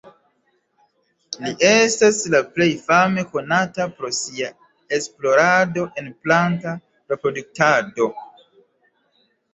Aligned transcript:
Li 1.43 1.51
estas 1.71 2.21
la 2.35 2.39
plej 2.55 2.67
fame 2.87 3.25
konata 3.35 3.87
pro 3.99 4.11
sia 4.21 4.49
esplorado 4.99 5.85
en 6.03 6.11
planta 6.25 6.75
reproduktado. 7.15 8.09